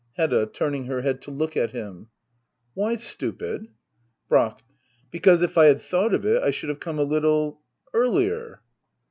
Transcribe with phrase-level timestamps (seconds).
[0.13, 0.47] Hedda.
[0.47, 2.07] [Turning her head to look at him.']
[2.73, 3.67] Why stupid?
[4.29, 4.63] Brack.
[5.11, 7.61] Because if I had thought of it I should have come a little—
[7.93, 8.63] earlier.